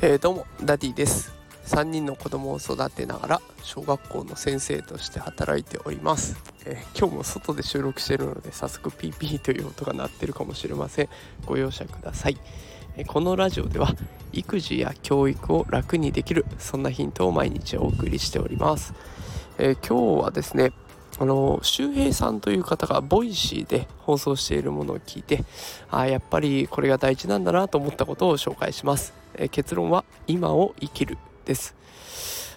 [0.00, 1.32] えー、どうもダディです。
[1.64, 6.36] 3人の子供を育てながら小学校の先生として働いております、
[6.66, 11.08] えー、今日も外で収録してるので早速ピーピという音が鳴ってるかもしれません。
[11.46, 12.36] ご容赦ください、
[12.96, 13.94] えー、このラジオでは
[14.32, 18.92] 育児や教育を楽にできるそんなヒントを毎日お送りしております、
[19.58, 20.72] え今日はですね
[21.18, 25.44] あの周平さんという方が Voicy で放送しているものを聞いて
[25.90, 31.74] あやっぱりこれが大事なんだなと思ったことを紹介します、え結論は今を生きるです。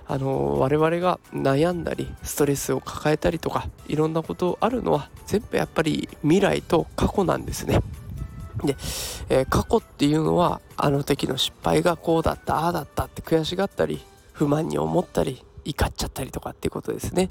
[0.09, 7.81] あの我々が悩んだりストレスを抱えたりとかいろんなことあるのは全部やっぱり未来と過去なんですね。
[8.63, 8.77] で、
[9.29, 14.01] えー、過去っていうのはあの時の失敗がこうだったああだったって悔しがったり
[14.31, 17.29] 不満に思ったり怒っちゃったりとかっていうことですね。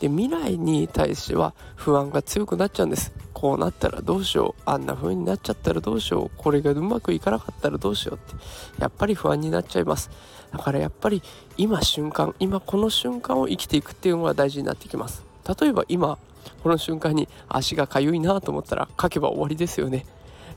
[0.00, 3.12] で未来に対しては不安が強くなっちゃうんです。
[3.32, 4.62] こうなったらどうしよう。
[4.66, 6.30] あんな風になっちゃったらどうしよう。
[6.36, 8.82] これがうまくいかなかったらどうしようって。
[8.82, 10.10] やっぱり不安になっちゃいます。
[10.52, 11.22] だからやっぱり
[11.56, 15.24] 今瞬間今この瞬間を生きていくっていうのが大事になってきます。
[15.60, 16.18] 例えば今
[16.62, 20.04] この瞬間に足がかゆいなと思ったら書けば終わりですよね。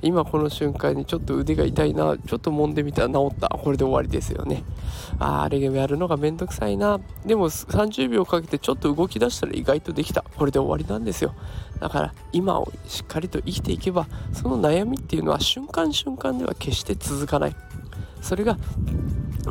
[0.02, 3.50] 今この瞬間にちょっと腕が痛いなちょっと揉んでみたら治った。
[3.50, 4.64] これで終わりですよね。
[5.20, 7.00] ああれやるのがめんどくさいな。
[7.26, 10.24] でも30秒かけてちょっと動き出したら意外とできた。
[10.36, 11.34] これで終わりなんですよ。
[11.80, 17.56] だから今をしっかりと生きていけばその悩みっていうのは瞬間瞬間では決して続かない。
[18.22, 18.58] それが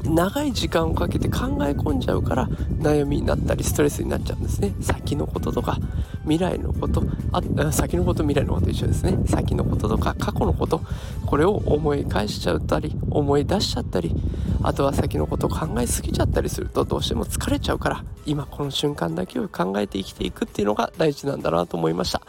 [0.04, 2.46] 長い時間をかけて考え込んじゃうから
[2.78, 4.74] 悩みになったりストレスになっちゃうんですね。
[4.80, 5.78] 先のこととか
[6.22, 7.02] 未来のこと
[7.32, 9.18] あ先のこと未来のこと一緒ですね。
[9.26, 10.80] 先のこととか過去のこと
[11.26, 14.14] これを思い返しちゃったり思い出しちゃったり
[14.62, 22.22] あとは先のことを考えすぎちゃったりするとどうしても疲れちゃうから今この瞬間だけを考えて生きていくっていうのが大事なんだなと思いました。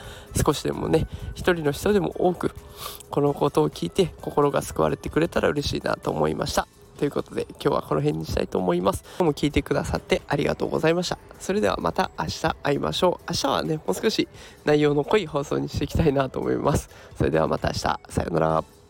[0.45, 2.51] 少しでもね一人の人でも多く
[3.09, 6.67] このことを聞いて心が救われてくれたら嬉しいなと思いました。
[7.01, 9.03] ということで今日はこの辺にしたいと思います。
[9.17, 11.17] 今日も聞いてくださってありがとうございました。
[11.39, 13.31] それではまた明日会いましょう。
[13.31, 14.27] 明日はね、もう少し
[14.65, 16.91] 内容の濃い放送にしていきたいなと思います。
[17.17, 17.79] それではまた明日。
[17.79, 18.80] さようなら。